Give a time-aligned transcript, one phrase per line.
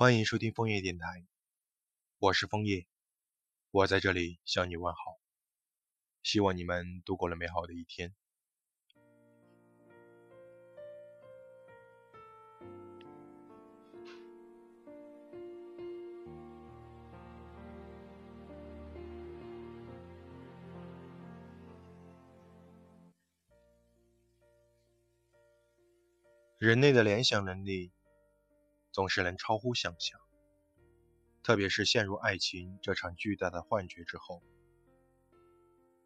[0.00, 1.24] 欢迎收听枫叶电台，
[2.20, 2.86] 我是枫叶，
[3.72, 5.18] 我在这里向你问好，
[6.22, 8.14] 希望你们度过了美好的一天。
[26.58, 27.90] 人类的联想能力。
[28.90, 30.20] 总是能超乎想象，
[31.42, 34.42] 特别是陷入爱情这场巨大的幻觉之后，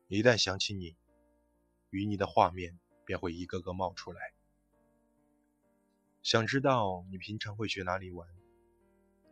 [0.09, 0.97] 一旦想起你，
[1.91, 4.35] 与你的画面便会一个个冒出来。
[6.23, 8.29] 想知道你平常会去哪里玩？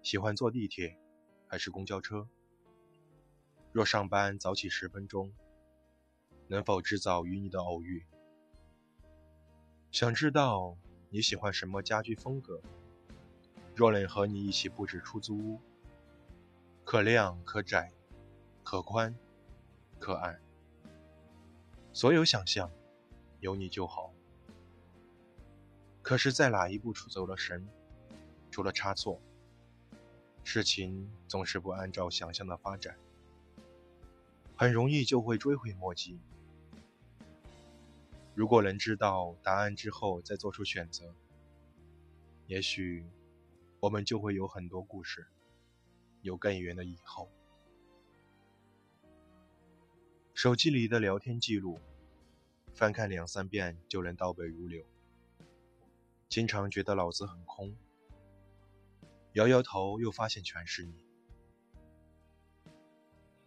[0.03, 0.98] 喜欢坐地铁
[1.47, 2.28] 还是公交车？
[3.73, 5.33] 若上班早起十分钟，
[6.48, 8.06] 能否制造与你的偶遇？
[9.92, 10.77] 想知道
[11.11, 12.62] 你喜欢什么家居风格？
[13.80, 15.59] 若能和你一起布置出租屋，
[16.84, 17.91] 可亮可窄，
[18.62, 19.17] 可宽
[19.98, 20.39] 可暗，
[21.91, 22.70] 所有想象
[23.39, 24.12] 有你就好。
[26.03, 27.67] 可是，在哪一步出走了神，
[28.51, 29.19] 出了差错，
[30.45, 32.98] 事情总是不按照想象的发展，
[34.56, 36.20] 很容易就会追悔莫及。
[38.34, 41.14] 如果能知道答案之后再做出选择，
[42.47, 43.06] 也许。
[43.81, 45.27] 我们就会有很多故事，
[46.20, 47.31] 有更远的以后。
[50.34, 51.81] 手机里的聊天记录，
[52.75, 54.84] 翻看两三遍就能倒背如流。
[56.28, 57.75] 经常觉得脑子很空，
[59.33, 60.95] 摇摇头又发现全是你。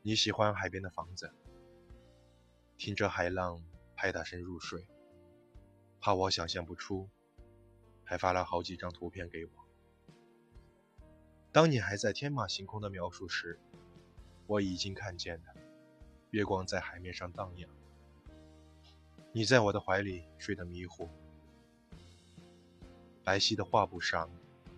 [0.02, 1.32] 你喜欢海边的房子，
[2.78, 3.64] 听着海浪
[3.96, 4.88] 拍打声入睡，
[6.02, 7.08] 怕我想象不出，
[8.04, 9.52] 还发了好几张图片给我。
[11.54, 13.60] 当你还在天马行空的描述时，
[14.48, 15.54] 我已经看见了
[16.32, 17.70] 月光在海面上荡漾。
[19.32, 21.08] 你在我的怀里睡得迷糊，
[23.24, 24.28] 白皙的画布上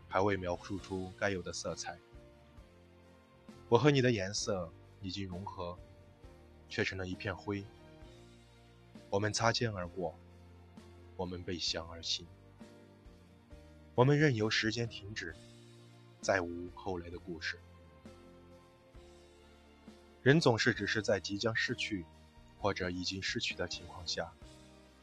[0.09, 1.97] 还未描述出该有的色彩。
[3.69, 4.69] 我和你的颜色
[5.01, 5.79] 已经融合，
[6.67, 7.65] 却成了一片灰。
[9.09, 10.13] 我们擦肩而过，
[11.15, 12.27] 我们背向而行，
[13.95, 15.33] 我们任由时间停止。
[16.25, 17.59] 再无后来的故事。
[20.23, 22.03] 人总是只是在即将失去，
[22.57, 24.33] 或者已经失去的情况下，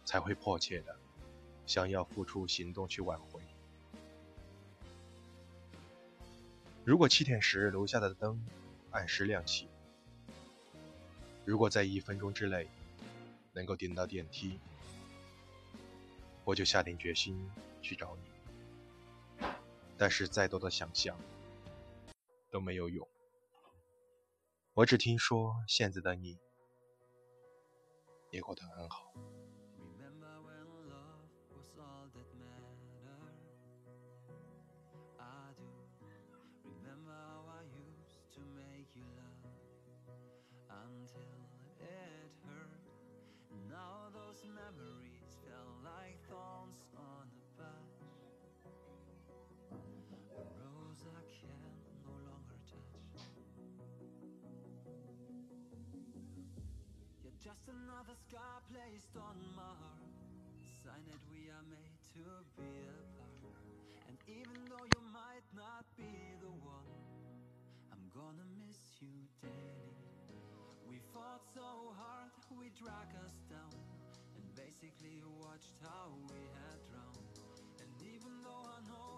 [0.04, 0.96] 才会迫切的
[1.64, 3.40] 想要付出行动去挽回。
[6.84, 8.44] 如果七点时楼下的灯
[8.90, 9.68] 按时亮起，
[11.44, 12.66] 如果在一分钟之内
[13.52, 14.58] 能够点到电梯，
[16.42, 17.48] 我就下定决心
[17.80, 18.31] 去找你。
[20.02, 21.16] 但是再多的想象
[22.50, 23.06] 都没有用。
[24.74, 26.40] 我只听说现在的你
[28.32, 29.12] 也过得很好。
[57.42, 60.14] Just another scar placed on my heart
[60.84, 63.66] Sign that we are made to be apart.
[64.08, 66.86] And even though you might not be the one
[67.90, 69.96] I'm gonna miss you daily.
[70.86, 73.72] We fought so hard, we dragged us down
[74.36, 77.28] And basically watched how we had drowned.
[77.80, 79.11] And even though I know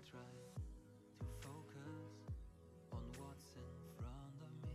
[0.00, 0.18] Try
[1.20, 2.24] to focus
[2.90, 4.74] on what's in front of me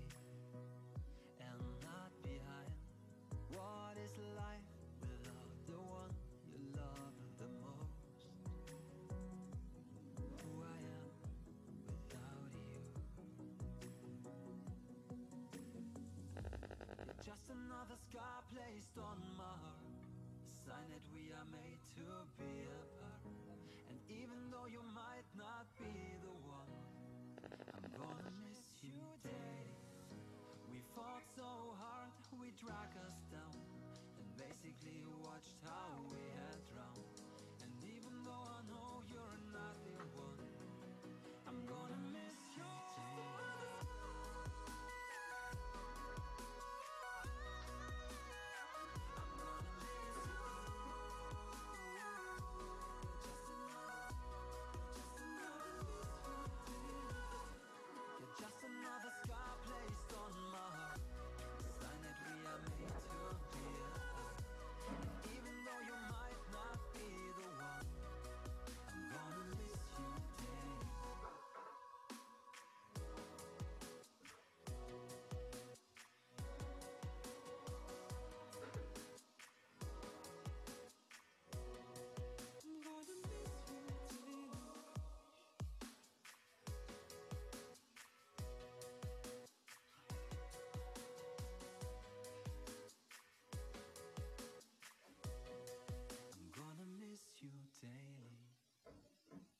[1.41, 2.71] and not behind.
[3.51, 4.69] What is life
[5.01, 6.13] without the one
[6.47, 8.29] you love the most?
[10.23, 11.09] Who I am
[11.89, 12.85] without you?
[17.03, 19.83] You're just another scar placed on my heart.
[20.63, 22.07] Sign that we are made to
[22.39, 22.94] be apart.
[24.09, 26.69] Even though you might not be the one,
[27.73, 29.73] I'm gonna miss you daily.
[30.69, 33.57] We fought so hard, we dragged us down,
[34.21, 35.94] and basically watched how